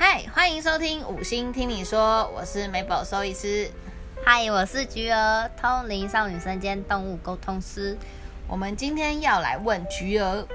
[0.00, 3.68] 嗨，欢迎收听五星听你说，我是美宝兽医师。
[4.24, 7.98] 嗨，我是菊儿，通灵少女身兼动物沟通师。
[8.46, 10.46] 我们今天要来问菊儿，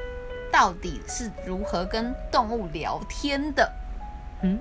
[0.49, 3.69] 到底是如何跟动物聊天的？
[4.43, 4.57] 嗯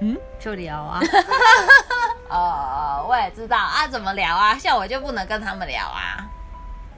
[0.00, 1.00] 嗯，就聊啊。
[2.30, 4.56] 哦， 我也知道啊，怎么聊啊？
[4.58, 6.26] 像我就不能跟他们聊啊。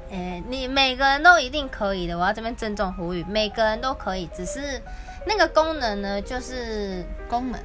[0.09, 2.16] 哎，你每个人都一定可以的。
[2.16, 4.80] 我要这边郑重呼吁，每个人都可以，只是
[5.27, 7.61] 那个功能呢，就是功能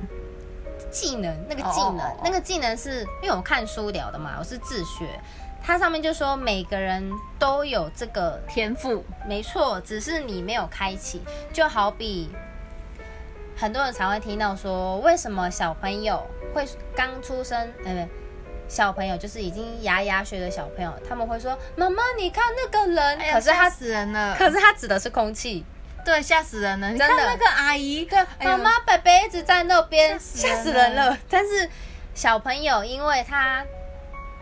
[0.89, 5.20] 技能，那个技能，那个技能是因为我看书聊的嘛，我是自学，
[5.61, 11.21] 它上面就说每个人都有这个天赋，没错，只是你没有开启，
[11.53, 12.31] 就好比
[13.57, 16.65] 很多人常会听到说，为什么小朋友会
[16.95, 18.07] 刚出生，呃，
[18.67, 24.35] 小朋友就是已经牙牙学的小朋友，他们会说：“妈妈，你看那个人。”可是他死人了。
[24.37, 25.65] 可是他指的是空气，
[26.09, 26.90] 对，吓死人了。
[26.90, 31.16] 真的，那个阿姨，对，妈妈，伯伯一直在那边，吓死人了。
[31.30, 31.70] 但是
[32.16, 33.63] 小朋友，因为他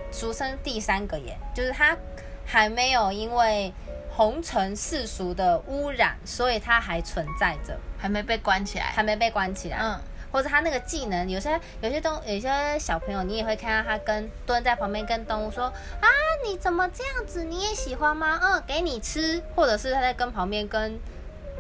[0.10, 1.98] 俗称第三个眼，就是他
[2.46, 3.74] 还没有因为
[4.10, 9.78] 红尘世俗的污染，所以他还存在着，还没被关起来，还没被关起来。
[9.82, 10.00] 嗯。
[10.30, 16.08] 或者他那个技能，有些有些动有些小朋友，你也会看到他跟蹲在旁边跟动物说啊，
[16.46, 17.44] 你怎么这样子？
[17.44, 18.40] 你也喜欢吗？
[18.42, 21.00] 嗯，给你吃，或者是他在跟旁边跟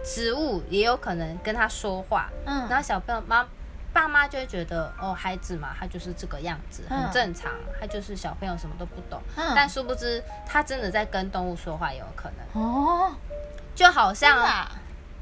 [0.03, 2.29] 植物也有可能跟他说话。
[2.45, 3.47] 嗯，然后小朋友妈
[3.93, 9.21] 爸妈就会觉得哦，孩子嘛，他就是这个样子，很正常，他就是小朋友什么都不懂。
[9.35, 13.15] 嗯，但殊不知他真的在跟动物说话也，有可能哦，
[13.75, 14.67] 就好像。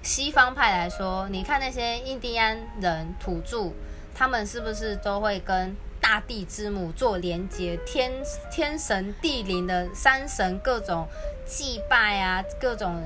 [0.01, 3.71] 西方派来说，你看那些印第安人土著，
[4.13, 7.75] 他们是不是都会跟大地之母做连接？
[7.87, 8.11] 天
[8.51, 11.07] 天神地灵的山神各种
[11.43, 13.01] 祭拜啊，各种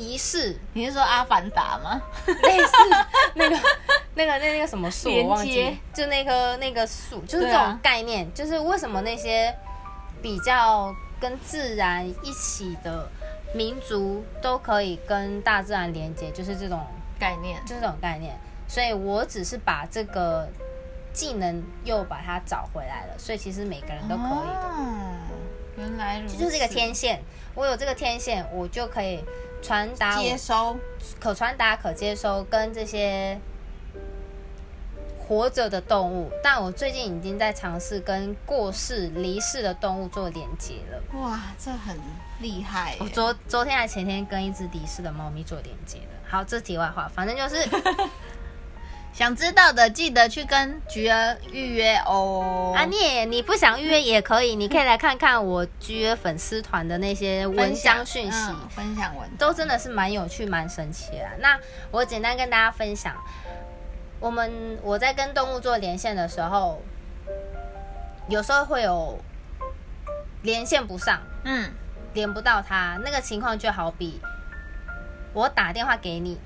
[0.00, 0.56] 仪式。
[0.72, 2.00] 你是说阿凡达吗？
[2.26, 2.72] 类似
[3.34, 3.56] 那个
[4.14, 8.32] 那个那那个什么树，我忘记，就那棵那个树，就是这种概念。
[8.32, 9.54] 就是为什么那些
[10.22, 13.08] 比较跟自然一起的？
[13.52, 16.86] 民族都可以跟大自然连接，就是这种
[17.18, 18.38] 概念，就是这种概念。
[18.68, 20.48] 所以我只是把这个
[21.12, 23.18] 技能又把它找回来了。
[23.18, 24.70] 所以其实每个人都可以的。
[25.78, 27.20] 原来如此，就是一个天线。
[27.56, 29.24] 我有这个天线，我就可以
[29.62, 30.76] 传达、接收、
[31.18, 33.38] 可传达、可接收，跟这些。
[35.30, 41.00] 活着的动物，但我最近已经在尝试跟过世、离世的动物做连接了。
[41.20, 41.96] 哇，这很
[42.40, 42.96] 厉害！
[42.98, 46.28] 我昨昨天还前天跟一只离世的猫咪做连接了。
[46.28, 47.64] 好，这题外话，反正就是
[49.12, 52.72] 想知道的，记得去跟菊儿预约哦。
[52.74, 61.28] 啊，你也你不想预约也可以，你可以来看看我菊儿粉丝团的那些文章讯息，分享文都真的是蛮有趣、蛮神奇的。
[61.40, 61.58] 那
[61.90, 63.14] 我简单跟大家分享。
[64.20, 66.82] 我们我在跟动物做连线的时候，
[68.28, 69.18] 有时候会有
[70.42, 71.70] 连线不上，嗯，
[72.14, 72.98] 连不到它。
[73.04, 74.20] 那个情况就好比
[75.32, 76.38] 我打电话给你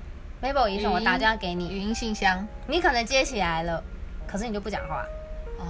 [0.45, 3.83] ，Mabel 医生，我打电话给你，语音信箱，你可能接起来了，
[4.27, 5.03] 可是你就不讲话，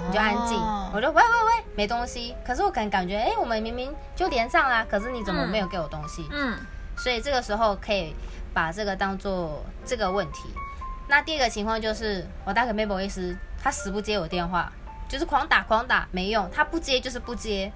[0.05, 0.59] 你就安静。
[0.93, 2.35] 我就喂喂喂，没东西。
[2.45, 6.27] 可是我可能感觉，哎，我们明明就连上啦，可是你怎么没有给我东西？
[6.29, 6.57] 嗯，
[6.97, 8.13] 所以这个时候可以
[8.53, 10.49] 把这个当做这个问题。
[11.07, 14.69] 那第二个情况就是，我打给 Mabel 医师，他死不接我电话，
[15.07, 17.71] 就是狂打狂打没用，他不接就是不接，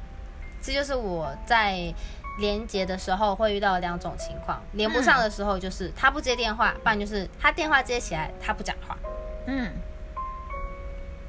[0.62, 1.94] 这就是我在
[2.40, 8.98] 连接的时候会遇到两种情况，连不上的时候就是他不接电话，不然就是他电话接起来他不讲话，
[9.46, 9.72] 嗯，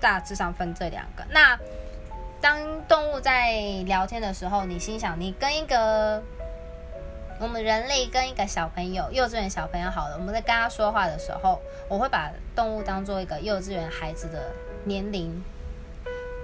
[0.00, 1.24] 大致上分这两个。
[1.30, 1.58] 那
[2.40, 3.52] 当动物在
[3.84, 6.22] 聊天的时候，你心想你跟一个。
[7.42, 14.52] 我们人类跟一个小朋友，幼稚园小朋友好了，我们在跟他说话的时候，我会把动物当做一个幼稚园孩子的
[14.84, 15.42] 年龄，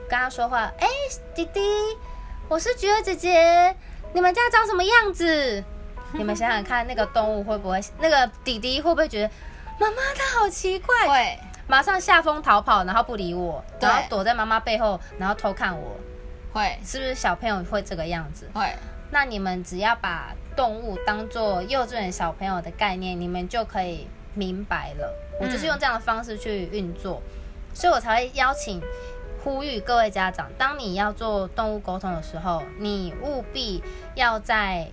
[0.08, 0.72] 跟他说话。
[0.78, 0.88] 哎，
[1.34, 1.60] 弟弟，
[2.48, 3.76] 我是菊儿姐姐，
[4.16, 5.62] 你们家长什么样子？
[6.16, 9.30] 你们想想看，那个动物会不会，那个弟弟会不会觉得
[9.78, 11.06] 妈妈她好奇怪？
[11.06, 16.00] 会，马上下风逃跑，然后不理我，然后躲在妈妈背后，然后偷看我。
[16.54, 18.48] 会，是不是小朋友会这个样子？
[18.54, 18.66] 会。
[19.10, 20.32] 那你们只要把。
[20.56, 25.14] 动物当做幼稚园小朋友的概念，你们就可以明白了。
[25.38, 27.20] 我就是用这样的方式去运作，
[27.74, 28.80] 所以我才会邀请、
[29.46, 33.80] 呼吁各位家长：当你要做动物沟通的时候，你务必
[34.16, 34.88] 要在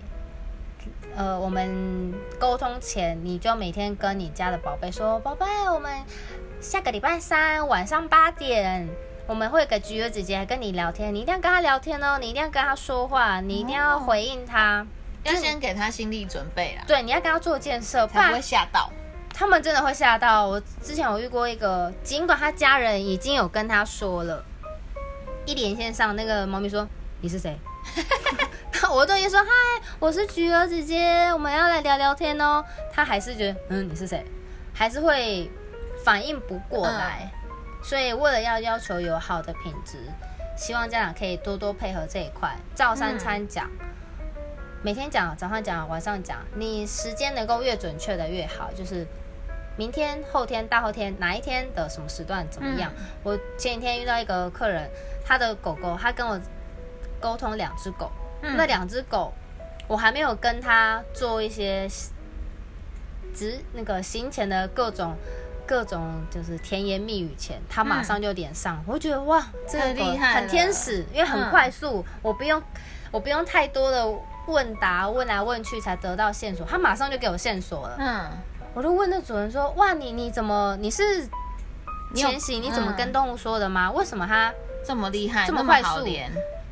[1.16, 5.92] 呃我们沟通前，你就每天跟你家的宝贝说：“宝贝，我们
[6.60, 8.88] 下个礼拜三晚上八点，
[9.26, 14.86] 我们会给橘儿姐姐跟你聊天，你一定要跟她聊天哦，你一定要跟她说话，你一定要回应她。”
[15.24, 18.88] 要先给她心理准备啦，对，你要跟她做建设，才不会吓到。
[19.34, 20.46] 他们真的会吓到。
[20.46, 24.44] 我之前有遇过一个，尽管他家人已经有跟他说了，
[25.44, 26.86] 一连线上那个猫咪说
[27.20, 27.58] ：“你是谁？”
[28.92, 29.50] 我都已经说：“嗨，
[29.98, 32.64] 我是菊儿姐姐，我们要来聊聊天哦。”
[32.94, 34.24] 他还是觉得：“嗯，你是谁？”
[34.72, 35.50] 还是会
[36.04, 37.28] 反应不过来。
[37.82, 39.98] 所以为了要要求有好的品质，
[40.56, 43.68] 希望家长可以多多配合这一块，照三餐讲。
[44.82, 48.70] 每天讲，早上讲，晚上讲，你时间能够越准确的越好。
[48.76, 49.06] 就是
[49.76, 52.92] 明天、后天、大后天哪一天的什么时段怎么样？
[53.22, 54.88] 我前几天遇到一个客人，
[55.24, 56.40] 他的狗狗，他跟我
[57.20, 58.10] 沟通两只狗，
[58.40, 59.32] 那两只狗
[59.86, 61.88] 我还没有跟他做一些
[63.34, 65.16] 执那个行前的各种
[65.66, 72.62] 各种就是甜言蜜语前，他马上就连上，我觉得哇，这个狗很天使，因为很快速，我不用
[73.10, 74.06] 我不用太多的。
[74.46, 77.96] 问答问来问去才得到线索，他马上就给我线索了。
[77.98, 78.30] 嗯，
[78.74, 81.26] 我就问那主人说：“哇，你你怎么你是
[82.14, 82.60] 前行？
[82.60, 83.90] 你怎么跟动物说的吗？
[83.92, 84.52] 为什么它
[84.84, 86.06] 这么厉害，这么快速？”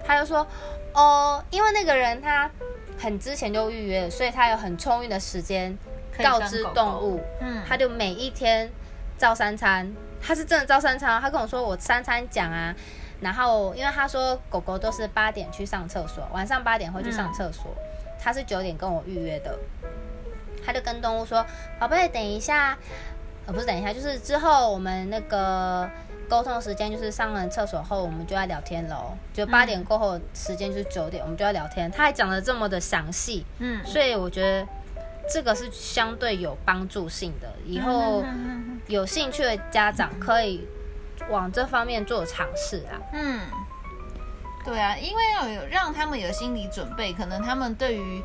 [0.05, 0.47] 他就说
[0.95, 2.51] ：“哦，因为那个人他
[2.99, 5.79] 很之前就预约，所以他有很充裕的时间
[6.23, 7.21] 告知动物。
[7.41, 8.69] 嗯，他就每一天
[9.17, 11.21] 照三餐，他是真的照三餐。
[11.21, 12.75] 他跟我说我三餐讲啊。”
[13.23, 17.73] 然后，因为他说狗狗都是八点去上厕所，晚上八点会去上厕所，
[18.21, 19.57] 他是九点跟我预约的，
[20.65, 21.45] 他就跟动物说
[21.79, 22.77] ：“宝贝，等一下，
[23.47, 25.89] 呃，不是等一下，就是之后我们那个
[26.29, 29.17] 沟通时间就是上了厕所后，我们就要聊天喽。
[29.33, 31.91] 就八点过后时间就是九点，我们就要聊天。
[31.91, 34.67] 他还讲的这么的详细，嗯，所以我觉得
[35.29, 38.25] 这个是相对有帮助性的，以后
[38.87, 40.67] 有兴趣的家长可以。”
[41.29, 43.43] 往这方面做尝试啊，嗯，
[44.65, 48.21] 对啊，因为要有让他们有心理准备，可能他们对于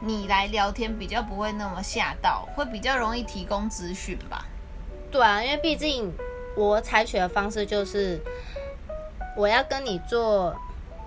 [0.00, 4.44] 你来聊天比较不会那么吓到，会比较容易提供资讯吧。
[5.10, 6.12] 对啊，因为毕竟
[6.56, 8.20] 我采取的方式就是
[9.36, 10.54] 我要跟你做。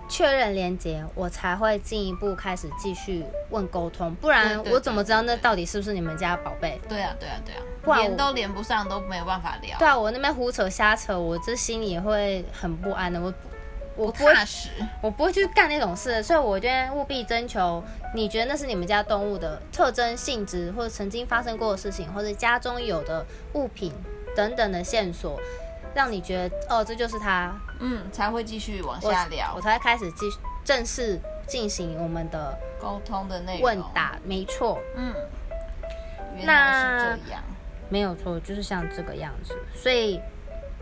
[0.10, 6.80] 确认连接，我才会进一步开始继续问沟通，不然我怎么知道那到底是不是你们家宝贝？
[6.90, 9.80] 对啊，对啊，对啊，连都连不上都没有办法聊。
[9.80, 13.20] 对啊，我那边胡扯瞎扯，我这心里也会很不安的。
[13.20, 13.34] 我
[13.96, 14.70] 我不踏实，
[15.02, 17.84] 我不会去干那种事，所以我觉得务必征求
[18.16, 23.92] 你觉得那是你们家动物的特征、性质，或者曾经发生过的事情，或者家中有的物品
[24.36, 25.40] 等等的线索。
[25.96, 30.26] 让你觉得哦，这就是他，嗯，才会继续往下聊，我才开始继
[30.66, 35.14] 正式进行我们的沟通的内容问答，没错，嗯，
[36.36, 37.44] 原来是这样，
[37.90, 40.20] 没有错，就是像这个样子，所以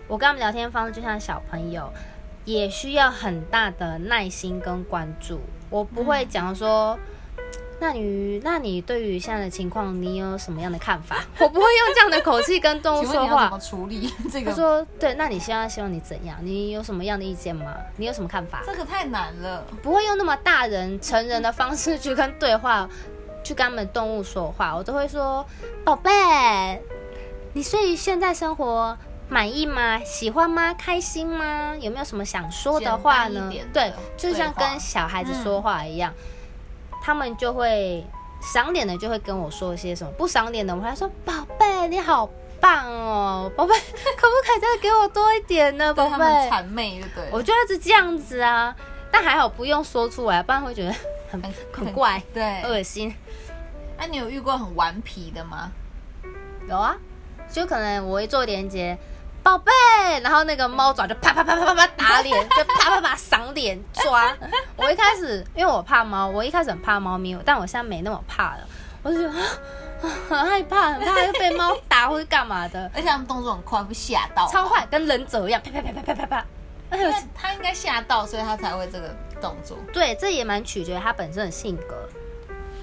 [0.07, 1.91] 我跟他们聊天方式就像小朋友，
[2.45, 5.39] 也需要很大的耐心跟关注，
[5.69, 6.97] 我不会讲说。
[7.83, 11.25] 那你，那你对于现在的情况，你有什么样的看法？
[11.41, 13.45] 我不会用这样的口气跟动物说话。
[13.45, 14.51] 怎么处理 这个？
[14.51, 16.37] 他说：“对，那你现在希望你怎样？
[16.43, 17.73] 你有什么样的意见吗？
[17.97, 22.87] 你有什么看法？”这个太难了，不会用那么大人、成人的方式去跟对话，
[23.43, 24.75] 去跟他们动物说话。
[24.77, 25.43] 我都会说
[25.83, 26.11] ：“宝贝，
[27.53, 28.95] 你对于现在生活
[29.31, 29.97] 满意吗？
[30.03, 30.73] 喜欢吗？
[30.73, 31.73] 开心吗？
[31.79, 36.13] 有没有什么想说的话呢？”对，就像跟小孩子说话一样。
[37.01, 38.05] 他们就会
[38.41, 42.29] 赏脸的，就会跟我说一些什么；不赏脸的，我还说：“宝贝，你好
[42.59, 47.23] 棒哦，宝贝， 可不可以再给我多一点呢？”宝贝，谄媚对？
[47.31, 48.75] 我觉得是这样子啊，
[49.09, 50.93] 但还好不用说出来，不然会觉得
[51.31, 53.15] 很很怪，对，恶心。
[53.97, 55.71] 那你有遇过很顽皮的吗？
[56.67, 56.97] 有啊，
[57.49, 58.97] 就可能我会做连接。
[59.43, 59.71] 宝贝，
[60.21, 64.35] 然后那个猫爪就啪啪啪啪啪啪打脸，就啪啪啪赏脸抓。
[64.75, 68.67] 我一开始因为我怕猫，我一开始很怕猫咪，但我现在没那么怕了。
[69.03, 69.33] 我就觉得
[70.29, 72.89] 很 害怕，很怕被猫打或者干嘛的。
[72.93, 74.47] 而且他们动作很快，会吓到。
[74.47, 76.45] 超快，跟忍者一样，啪啪啪啪啪啪啪。
[77.33, 79.77] 它应该吓到，所以他才会这个动作。
[79.93, 82.07] 对，这也蛮取决于它本身的性格。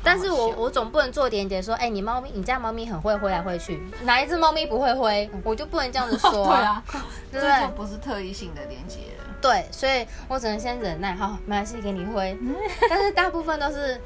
[0.02, 5.28] 但是我我总不能做连接说，哎，你猫咪，你家猫咪很会挥来挥去，哪一只猫咪不会挥？
[5.44, 6.82] 我就不能这样子说啊，
[7.30, 9.24] 对 这就不是特异性的连接了。
[9.40, 12.36] 对，所以我只能先忍耐，好，没关系，给你挥。
[12.88, 14.00] 但是大部分都是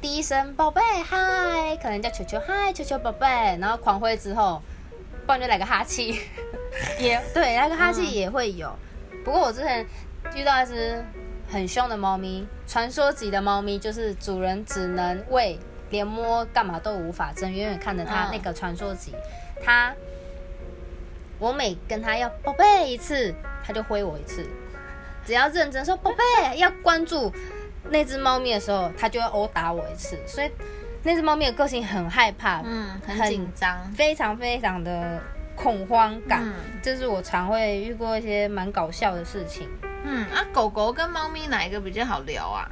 [0.00, 3.26] 第一声宝贝嗨，可能叫球球嗨，球球宝贝，
[3.60, 4.62] 然后狂挥之后，
[5.26, 6.20] 不然就来个哈气，
[6.98, 8.72] 也对，来个哈气也会有。
[9.24, 9.86] 不过我之前
[10.34, 11.04] 遇到一只。
[11.52, 15.58] 很凶的猫咪，传说级的猫咪，就是主人只能喂，
[15.90, 18.30] 连摸干嘛都无法，只能远远看着它。
[18.32, 19.12] 那个传说级，
[19.62, 19.94] 它，
[21.38, 24.48] 我每跟它要宝贝一次，它就挥我一次。
[25.26, 27.30] 只要认真说宝贝，要关注
[27.90, 30.18] 那只猫咪的时候，它就会殴打我一次。
[30.26, 30.50] 所以
[31.02, 35.20] 那只猫咪的个性很害怕，嗯，很紧张，非常非常的
[35.54, 36.50] 恐慌感。
[36.82, 39.68] 这是我常会遇过一些蛮搞笑的事情。
[40.04, 42.68] 嗯，啊，狗狗跟猫咪哪一个比较好聊啊？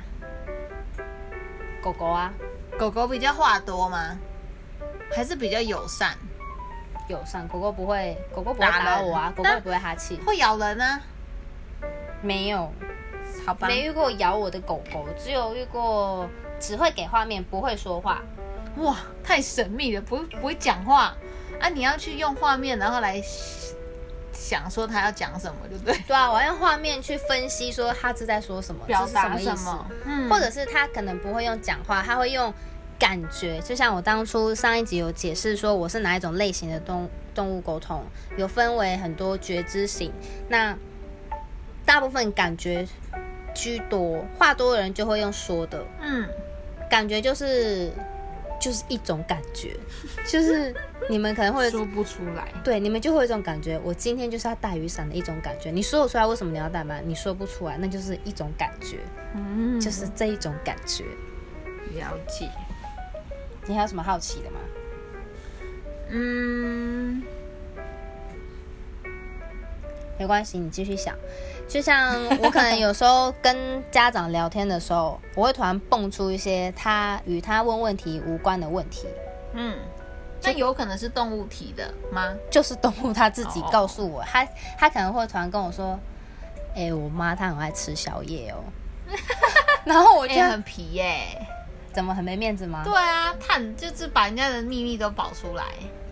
[1.82, 2.32] 狗狗啊，
[2.78, 4.18] 狗狗比较话多吗？
[5.14, 6.16] 还是比较友善？
[7.08, 11.00] 友善，狗狗不会，狗狗不会打我啊，狗狗不会哈气，会咬人啊？
[12.22, 12.72] 没有，
[13.46, 16.28] 好吧，没遇过咬我的狗狗，只有遇过
[16.60, 18.20] 只会给画面，不会说话。
[18.76, 21.14] 哇，太神秘了，不不会讲话
[21.60, 21.68] 啊！
[21.68, 23.20] 你要去用画面，然后来
[24.40, 25.94] 想说他要讲什么，对不对？
[26.06, 32.52] 对啊，我要用画面去分析说他是在说什么，表达什么，嗯，或者是他可能不会用讲话，他会用。
[32.98, 38.04] 感觉就像我当初上一集有解释说，我是哪一种类型的动动物沟通，
[38.36, 40.12] 有分为很多觉知型，
[40.50, 40.76] 那
[41.86, 42.86] 大部分感觉
[43.54, 46.28] 居多，话多的人就会用说的，嗯，
[46.90, 47.90] 感觉就是
[48.60, 49.74] 就是一种感觉，
[50.28, 50.74] 就是
[51.08, 57.00] 你们可能会说不出来，对，你们就会有一种感觉，我今天就是要带雨伞的一种感觉，你说得出来为什么你要带吗？
[57.04, 58.98] 你说不出来，那就是一种感觉，
[59.34, 61.04] 嗯，就是这一种感觉，
[61.96, 62.48] 了解。
[63.66, 64.58] 你还有什么好奇的吗？
[66.12, 67.22] 嗯，
[70.20, 71.16] 没关系，你继续想。
[71.66, 79.06] 就像我可能有时候跟家长聊天的时候，我会突然蹦出一些他与他问问题无关的问题。
[79.54, 79.78] 嗯，
[80.42, 82.34] 那有可能是动物提的吗？
[82.50, 84.46] 就是动物他自己告诉我，他
[84.78, 85.98] 他可能会突然跟我说
[86.76, 88.62] ：“哎，我妈她很爱吃宵夜哦。
[89.84, 91.24] ”然后我就很皮耶。
[91.94, 92.82] 怎么很没面子吗？
[92.84, 95.64] 对啊，探就是把人家的秘密都保出来，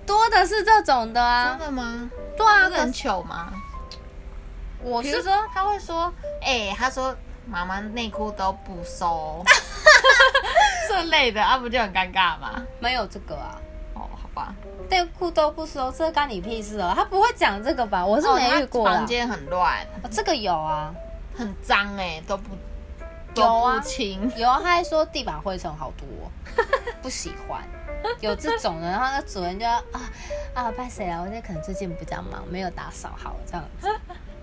[0.07, 1.59] 多的是这种的啊。
[1.59, 2.11] 真的吗？
[2.39, 3.53] 对啊，很糗吗？
[4.83, 7.15] 我是说他会说，哎，他说
[7.47, 9.45] 妈妈内裤都不收，
[10.89, 12.63] 这类的啊，不就很尴尬吗？
[12.81, 13.61] 没有这个啊。
[13.95, 14.55] 哦，好吧，
[14.89, 16.93] 内裤都不收，这干你屁事哦。
[16.95, 18.05] 他不会讲这个吧？
[18.07, 18.85] 我是没遇过。
[18.85, 20.95] 房间很乱，这个有啊，
[21.37, 22.57] 很脏哎，都不。
[23.35, 23.81] 有啊，
[24.37, 26.07] 有啊，他还说地板灰尘好多，
[27.01, 27.63] 不喜欢。
[28.21, 30.01] 有这种的，然后那主人就要啊
[30.55, 31.21] 啊，拜谁啊？
[31.21, 33.89] 我那可能最近比较忙，没有打扫好这样子。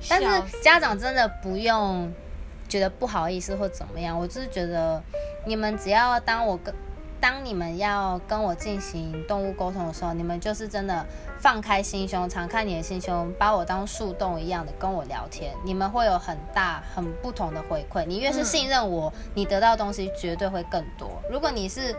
[0.10, 2.12] 但是家长真的不用
[2.68, 5.02] 觉得不好意思或怎么样，我就是觉得
[5.46, 6.74] 你们只要当我跟。
[7.18, 11.04] 当你们要跟我进行动物沟通的时候，你们就是真的
[11.40, 18.06] 放开心胸，敞开你的心胸，把我当树洞一样的跟我聊天，你们会有很大很不同的回馈。
[18.06, 21.10] 你越是信任我，你得到的东西绝对会更多。
[21.28, 21.96] 如果你是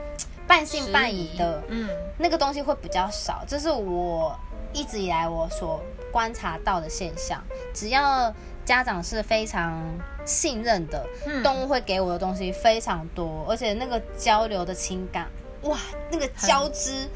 [0.46, 3.42] 半信半疑的，嗯，那个东西会比较少。
[3.48, 4.38] 这是我
[4.72, 5.82] 一直以来我所
[6.16, 7.44] 观察到的现象。
[7.74, 9.84] 只要家长是非常。
[10.26, 11.06] 信任的
[11.44, 15.28] 动物会给我的东西非常多，而且那个交流的情感，
[15.62, 15.78] 哇，
[16.10, 17.06] 那个交织、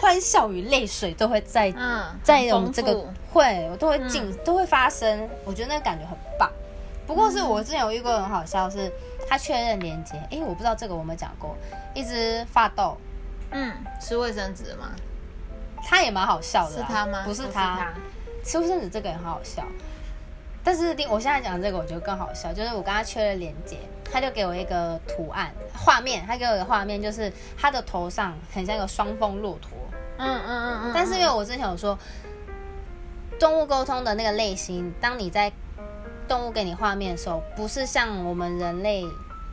[0.00, 1.72] 欢笑与泪水都会在
[2.24, 5.30] 在我们这个会，我都会进，都会发生。
[5.44, 6.50] 我觉得那个感觉很棒。
[7.06, 8.90] 不过是我之前有遇过很好笑，是
[9.28, 11.56] 他确认连接，哎，我不知道这个我没讲过，
[11.94, 12.96] 一只发豆，
[13.52, 14.90] 嗯，吃卫生纸吗？
[15.84, 17.22] 他也蛮好笑的，是他吗？
[17.24, 17.92] 不是他，
[18.44, 19.64] 吃卫生纸这个也很好笑。
[20.64, 29.70] 但是另我现在讲这个，我觉得更好笑，就是我跟他缺了连接，他就给我一个图案画面，他给我一个画面，就是他的头上很像一个双峰骆驼。
[30.18, 30.92] 嗯嗯嗯嗯。
[30.94, 31.98] 但是因为我之前有说，
[33.38, 35.52] 动物沟通的那个类型，当你在
[36.28, 39.04] 动物给你画面的时候，不是像我们人类。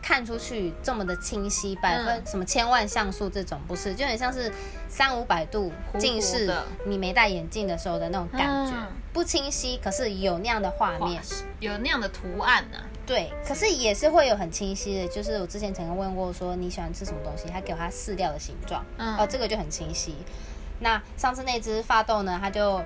[0.02, 4.52] 看出去这么的清晰，百分什么千万像素这种不是，就很像是
[4.88, 6.54] 三五百度近视，
[6.86, 8.74] 你没戴眼镜的时候的那种感觉，
[9.14, 11.22] 不清晰，可是有那样的画面，
[11.60, 12.78] 有那样的图案呢。
[13.06, 20.16] 对，可是也是会有很清晰的，就是我之前曾经问过说你喜欢吃什么东西，他给我它饲料的形状，哦，这个就很清晰。
[20.80, 22.82] 那上次那只发豆呢，它就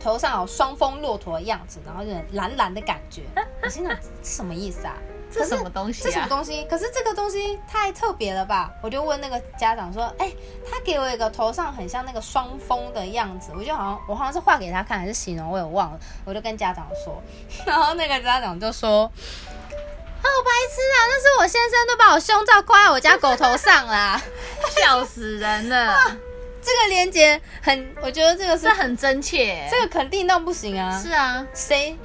[0.00, 3.22] 头上有双峰骆驼的样子，然后就蓝蓝的感觉，
[3.62, 4.94] 我心想什么意思啊？
[5.32, 6.02] 这什么东西？
[6.02, 6.64] 这什么东西？
[6.68, 8.70] 可是这个东西太特别了吧？
[8.82, 10.32] 我就问那个家长说：“哎，
[10.70, 17.22] 他给我一个头上很像那个双峰的样子，我就好像我好像是画给他看还是形容，我也忘了。”我就跟家长说，
[17.66, 20.98] 然后那个家长就说：“好白痴啊！
[21.08, 24.20] 那是我先生都把我胸罩挂在我家狗头上啦，
[24.80, 25.96] 笑死人了！
[26.62, 30.96] 这个连接很，我觉得这个是很真切，这个肯定到不行啊！
[30.96, 31.98] 是啊，谁？”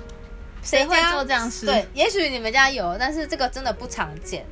[0.67, 1.65] 谁会做这样事？
[1.65, 4.45] 对，也许你们家有，但是这个真的不常见，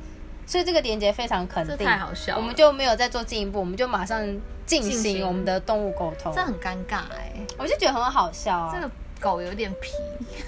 [0.46, 1.86] 所以这个连接非常肯定。
[1.86, 4.24] 太好笑，我们就没有再做进一步，我们就马上
[4.64, 6.32] 进行我们的动物沟通。
[6.34, 8.72] 这很尴尬哎，我就觉得很好笑啊。
[8.74, 9.90] 这个狗有点皮，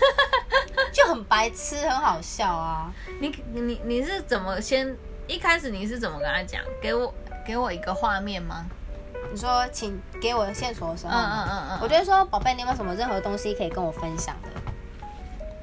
[0.92, 2.90] 就很白痴，很好笑啊。
[3.20, 4.96] 你你你是怎么先
[5.26, 6.62] 一开始你是怎么跟他讲？
[6.80, 7.12] 给我
[7.46, 8.64] 给我一个画面吗？
[9.30, 14.47] 你说，请给我线索的时候，嗯嗯嗯嗯，我觉得说，宝贝，你有没有什么任何东西可以跟我分享的？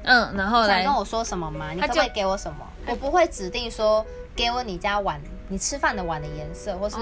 [0.06, 1.72] 嗯，然后来跟我说什么吗？
[1.74, 2.66] 你可不可以给我什么？
[2.86, 6.96] 我不会指定说给我你家碗，你吃饭的碗的颜色，或是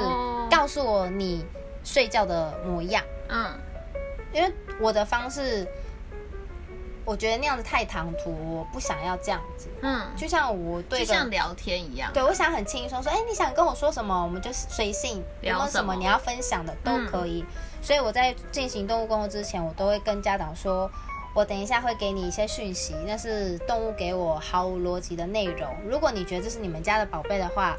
[0.50, 1.44] 告诉我你
[1.84, 3.02] 睡觉的模样。
[3.28, 3.46] 嗯，
[4.32, 5.66] 因为我的方式。
[7.06, 9.68] 我觉得那样子太唐突，我不想要这样子。
[9.82, 12.10] 嗯，就像我对，就像聊天一样。
[12.14, 17.44] 对，我想很轻松说，哎，你想跟我说什么，我们就随性聊什么，你要分享的都可以。
[17.82, 20.90] 所以我在进行动物沟通之前，我都会跟家长说，
[21.34, 25.68] 我等一下会给你一些讯息，那是动物给我毫无逻辑的内容。
[25.84, 27.76] 如果你觉得这是你们家的宝贝的话，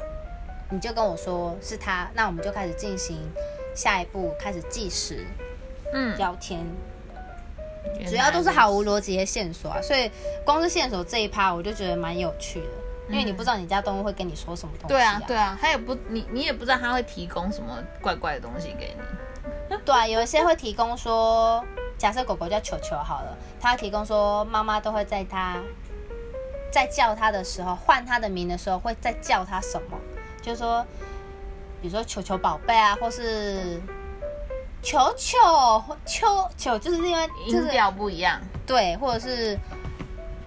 [0.70, 3.18] 你就跟我说是他，那我们就开始进行
[3.74, 5.26] 下一步，开始计时，
[5.92, 6.66] 嗯，聊天。
[8.06, 10.10] 主要都是毫无逻辑的线索啊，所以
[10.44, 12.66] 光是线索这一趴我就觉得蛮有趣的，
[13.08, 14.88] 因为你不知道你家动物会跟你说什么东西。
[14.88, 19.76] 对啊，对啊，他也不你你也不知道他会提供什么怪怪的东西给你。
[19.86, 21.64] 对啊，有一些会提供说，
[21.98, 25.60] 假设狗狗叫球球好了，他提供说妈妈都会在它
[26.70, 29.98] 在叫它的时候唤它的名的时候会在叫它什么，
[30.42, 30.84] 就是说，
[31.80, 33.80] 比如说球球宝贝啊，或是。
[34.82, 35.36] 球球
[36.04, 39.58] 球球，就是因为音调不一样，对，或者是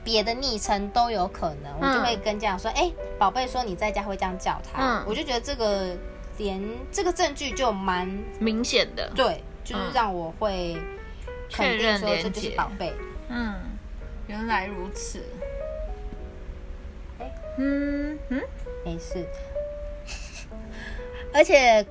[0.01, 5.93] 别的昵称都有可能，我就会跟家长说：“哎，宝贝，说你在家会这样叫他。”我就觉得这个
[6.37, 8.07] 连这个证据就蛮
[8.39, 10.77] 明显的，对，就是让我会
[11.51, 12.93] 肯定说这就是宝贝。
[13.29, 13.55] 嗯，
[14.27, 15.23] 原来如此。
[17.19, 18.41] 哎，嗯嗯，
[18.85, 19.25] 没事。
[21.33, 21.85] 而且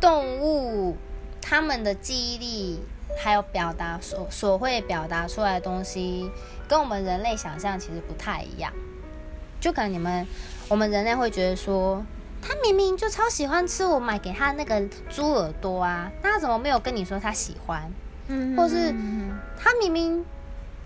[0.00, 0.96] 动物。
[1.44, 2.80] 它们的记忆力
[3.18, 6.30] 还有表达所所会表达出来的东西，
[6.66, 8.72] 跟我们人类想象其实不太一样。
[9.60, 10.26] 就可能你们
[10.68, 12.02] 我们人类会觉得说，
[12.40, 14.80] 他明明就超喜欢吃我买给他那个
[15.10, 17.92] 猪耳朵啊，那他怎么没有跟你说他喜欢？
[18.32, 18.94] 嗯，或是
[19.58, 20.24] 他明明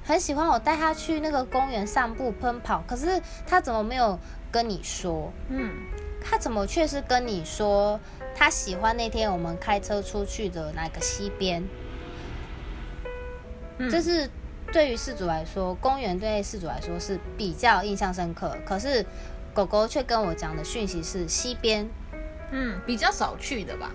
[0.03, 4.19] 很喜欢我带他去那个公园散步奔跑，可是他怎么没有
[4.51, 5.33] 跟你说？
[5.49, 5.71] 嗯，
[6.21, 8.01] 他怎么却是跟你说？
[8.35, 11.65] 他喜欢那天我们开车出去的那个溪边，
[13.91, 14.29] 这是
[14.73, 18.55] 对于事主来说，公园对事主来说是比较印象深刻。
[18.67, 19.07] 可是
[19.55, 21.89] 狗狗却跟我讲的讯息是溪边，
[22.51, 23.91] 嗯，比较少去的吧。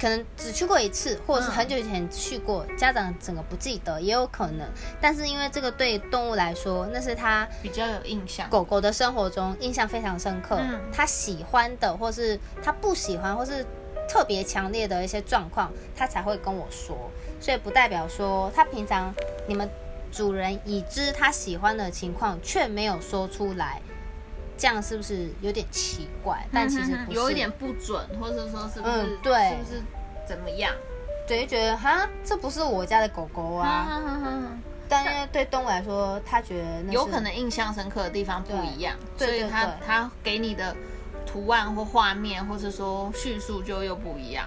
[0.00, 4.68] 可能只去过一次，或者是很久以前去过，家长整个不记得也有可能。
[5.00, 10.60] 但是因为这个对动物来说，那是它比较有印象，狗狗的生活中印象非常深刻。
[10.92, 13.64] 它喜欢的，或是它不喜欢，或是
[14.08, 17.10] 特别强烈的一些状况，它才会跟我说。
[17.40, 19.14] 所以不代表说它平常
[19.46, 19.68] 你们
[20.12, 23.80] 主人已知它喜欢的情况，却没有说出来，
[24.56, 26.46] 这样是不是有点奇怪？
[26.52, 29.82] 但其实有一点不准，或者说是不是对，是不是？
[30.26, 30.72] 怎么样？
[31.28, 34.02] 对，就觉得哈，这不是我家的狗狗啊。
[34.88, 40.74] 但是对动物来说，他觉得有可能印象深刻的地方不一样，所以他他给你的
[41.26, 44.46] 图案或画面，或是说叙述就又不一样。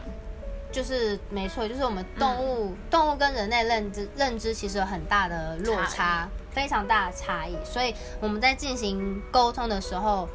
[0.71, 7.57] 就是没错，就是我们动物动物跟人类认知认知其实有很大的落差，非常大的差异。
[7.63, 10.27] 所以我们在进行沟通的时候，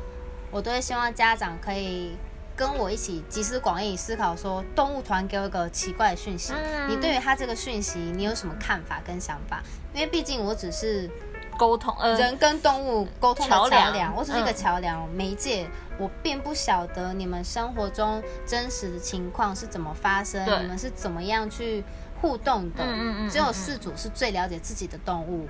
[0.50, 2.16] 我都会希望家长可以。
[2.56, 6.52] 跟我一起集思广益思考，说动物团给我一个奇怪的讯息，
[6.88, 9.60] 你对于他这个讯息，你有什么看法跟想法？
[9.92, 11.10] 因为毕竟我只是
[11.58, 21.82] 沟通，人跟动物沟通的桥梁，我只是一个桥梁媒介，我并不晓得你们生活中真实的情况是怎么发生，你们是怎么样去
[22.20, 22.84] 互动的。
[23.28, 25.48] 只有饲主是最了解自己的动物，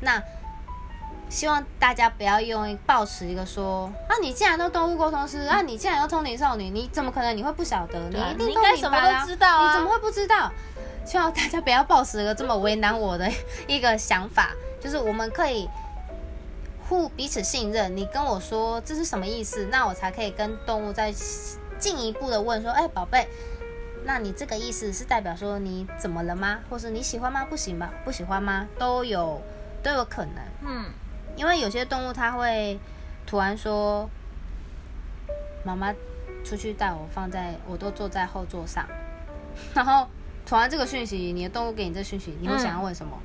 [0.00, 0.22] 那。
[1.30, 8.00] 希望大家不要用抱持一个说啊，你既然都动物沟通师啊，你既然都通灵少女，你怎么可能你会不晓得？
[8.08, 9.26] 你一定都明白啊！
[9.28, 10.50] 你怎么会不知道？
[11.04, 13.30] 希望大家不要抱持一个这么为难我的
[13.66, 15.68] 一个想法，就是我们可以
[16.88, 17.94] 互彼此信任。
[17.94, 21.12] 你跟我说这是什么意思，那我才可以跟动物再
[21.78, 23.28] 进一步的问说，哎，宝贝，
[24.04, 26.60] 那你这个意思是代表说你怎么了吗？
[26.70, 27.44] 或是你喜欢吗？
[27.44, 27.92] 不行吧？
[28.02, 28.66] 不喜欢吗？
[28.78, 29.42] 都有
[29.88, 30.34] 都有可能。
[30.66, 30.84] 嗯。
[31.36, 32.78] 因为有些动物它会
[33.24, 34.10] 突然说
[35.64, 35.94] ：“妈妈
[36.44, 38.84] 出去带我，放在我都坐在后座上。
[39.72, 40.08] ”然后
[40.44, 43.16] 突然这个讯息，你的动物给你这讯息，你会想要问什么？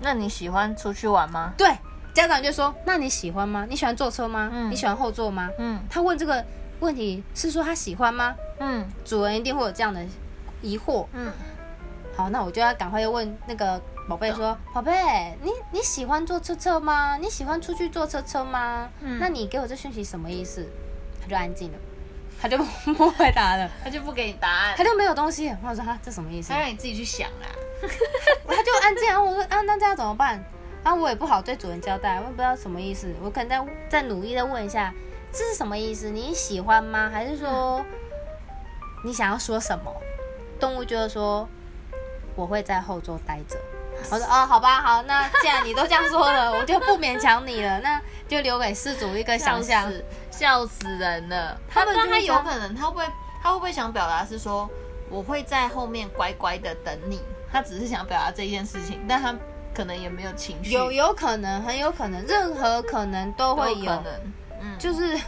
[0.00, 1.52] 那你喜欢出去玩吗？
[1.58, 1.68] 对，
[2.14, 3.66] 家长就说：“那你喜欢吗？
[3.68, 4.50] 你喜欢坐车吗？
[4.70, 6.42] 你喜欢后座吗？”嗯，他问这个
[6.80, 8.34] 问题是说他喜欢吗？
[8.58, 10.02] 嗯，主人一定会有这样的
[10.62, 11.06] 疑惑。
[11.12, 11.30] 嗯。
[12.16, 17.16] 好，那我就要赶快又问那个宝贝说：“宝贝，你你喜欢坐车车吗？
[17.16, 18.90] 你喜欢出去坐车车吗？
[19.20, 20.66] 那你给我这讯息什么意思？”
[21.22, 21.78] 他就安静了，
[22.42, 22.58] 他就
[22.92, 25.54] 不回答了，他就不给你答案，他就没有东西。
[25.62, 27.46] 我说：“哈，这什么意思？”他让你自己去想啦。
[28.48, 30.44] 他就安静，然后我说：“啊，那这样怎么办？”
[30.82, 33.14] 啊，我也不好对主人交代，我也不知道什么意思。
[33.22, 34.92] 我可能再再努力的问一下，
[35.30, 36.10] 这是什么意思？
[36.10, 37.08] 你喜欢吗？
[37.12, 37.86] 还是说
[39.04, 39.94] 你想要说什么？
[40.58, 41.48] 动物就是说。
[42.36, 43.58] 我会在后座待着。
[44.10, 49.92] 我说哦，好吧，好，那既然你都这样说了，我就不勉强你了，那就留给事主一个想象。
[50.30, 51.60] 笑死人了！
[51.68, 53.04] 他们他有可能，他会不会
[53.42, 54.66] 他会不会想表达是说，
[55.10, 57.20] 我会在后面乖乖的等你？
[57.52, 59.34] 他只是想表达这件事情，但他
[59.74, 60.70] 可能也没有情绪。
[60.70, 64.02] 有有可能，很有可能，任何可能都会有。
[64.62, 65.18] 嗯，就是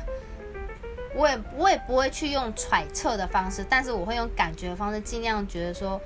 [1.15, 6.01] 我也我也不会去用揣测的方式，但是我会用感觉的方式，尽量觉得说。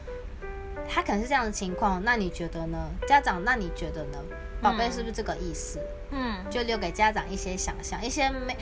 [0.88, 2.88] 他可能是这样的情况，那你觉得呢？
[3.06, 4.18] 家长，那你觉得呢？
[4.60, 5.78] 宝贝是不是这个意思？
[6.10, 8.56] 嗯，就留给家长一些想象，一些没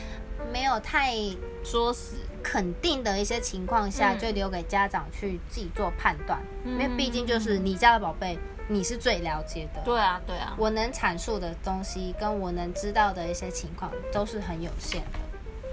[0.52, 1.14] 没有太
[1.62, 6.40] 说死肯定的一些情况下，就留给家长去自己做判断。
[6.64, 9.80] 因为毕竟就是你家的宝贝，你是最了解的。
[9.84, 10.54] 对啊，对啊。
[10.58, 15.18] 我能阐述的东西，跟我能知道的一些情况，都是很有限的。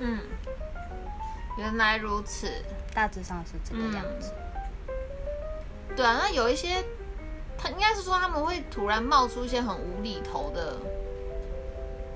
[0.02, 0.20] 嗯，
[1.58, 2.48] 原来如此，
[2.94, 4.32] 大致上是这个样子。
[5.96, 6.84] 对啊，那有一些，
[7.58, 10.78] 他应该是说他们会突然冒出一些很无厘头的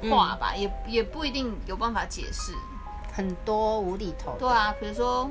[0.09, 2.53] 话吧，也也不一定有办法解释，
[3.13, 4.35] 很多无厘头。
[4.39, 5.29] 对啊，比如说，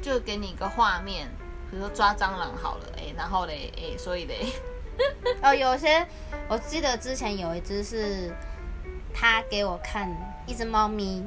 [0.00, 1.28] 就给你一个画面，
[1.70, 4.52] 比如说抓蟑螂好了，哎，然后嘞，哎，所以嘞，
[5.42, 6.06] 哦，有些
[6.48, 8.34] 我记得之前有一只是，
[9.12, 10.08] 他给我看
[10.46, 11.24] 一只猫咪，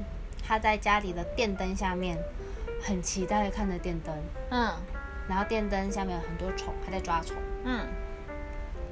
[0.48, 2.18] 它在家里的电灯下面，
[2.82, 4.16] 很期待的看着电灯，
[4.50, 4.74] 嗯。
[5.28, 7.36] 然后电灯下面有很多虫，还在抓虫。
[7.64, 7.86] 嗯，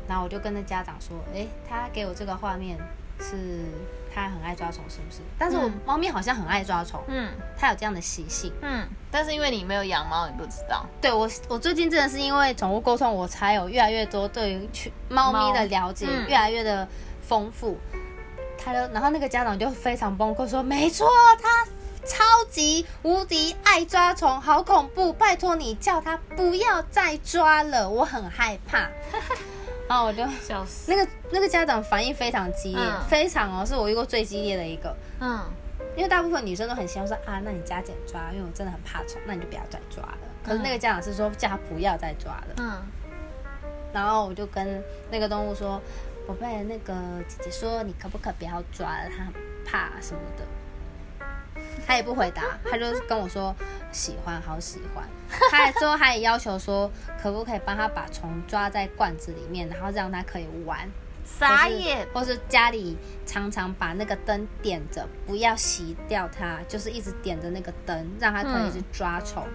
[0.08, 2.78] 然后我就跟那家长说：“哎，他给我这个画面
[3.20, 3.36] 是
[4.14, 5.20] 他很爱抓虫，是不是？
[5.38, 7.02] 但是我猫咪好像很爱抓虫。
[7.08, 8.52] 嗯，它有这样的习性。
[8.62, 10.86] 嗯，但是因为你没有养猫，你不知道。
[11.02, 14.70] 对我，我最近真的是因为宠物沟通，我才有越来越多对于
[15.10, 16.88] 猫咪的了解，越来越的
[17.22, 17.78] 丰富。
[18.58, 21.08] 他就，然后那个家长就非常崩溃说：没错，
[21.42, 21.70] 他。”
[22.06, 25.14] 超级无敌爱抓虫，好恐怖！
[25.14, 28.90] 拜托你叫他不要再抓了，我很害怕。
[29.88, 30.92] 然 后我就笑死。
[30.92, 34.96] 那个那个家长反应非常激烈，非常哦，是我遇过最激烈的一个。
[35.20, 35.40] 嗯，
[35.96, 40.18] 因为大部分女生都很希望说啊，那你加减抓，因为我真的很怕虫，那你就不要再抓了。
[40.44, 42.56] 可是那个家长是说叫他不要再抓了。
[42.58, 42.82] 嗯。
[43.94, 45.80] 然后我就跟那个动物说
[46.26, 46.94] ：“宝贝，那个
[47.28, 49.10] 姐姐说你可不可不要抓了？
[49.10, 49.34] 她很
[49.66, 50.46] 怕什么的。”
[51.86, 53.56] 他也不回答， 他就跟我说
[53.92, 55.04] 喜欢，好喜欢。
[55.50, 60.90] 他最后他也要求说， 可不可以帮他把虫抓在罐子里面，然后让他可以玩。
[61.24, 62.06] 傻眼。
[62.14, 69.48] 或是家里常常把那个灯点着，不要熄掉它，就是一直点着那个灯，让他可以去抓虫。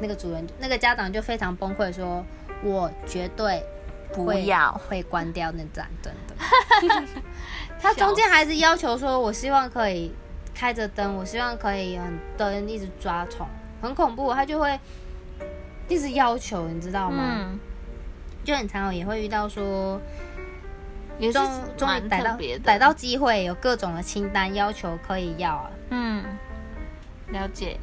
[0.00, 2.24] 那个主人，那个家长就非常崩溃，说
[2.62, 3.64] 我绝对
[4.12, 7.04] 不要会关掉那盏灯的。
[7.80, 10.14] 他中间还是要求说，我希望可以。
[10.56, 13.46] 开着灯，我希望可以很灯一直抓虫，
[13.82, 14.80] 很恐怖，他就会
[15.88, 17.52] 一直要求，你知道吗？
[18.42, 20.00] 就很常有也会遇到说，
[21.32, 25.70] 终终于逮到逮到机会，有各种的清单要求可以要啊。
[25.90, 26.24] 嗯，
[27.28, 27.78] 了解。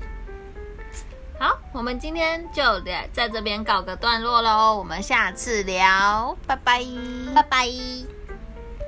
[1.38, 6.82] 好，我们今天就在在这边告个段落喽，我们下次聊，拜拜，
[7.36, 8.12] 拜拜。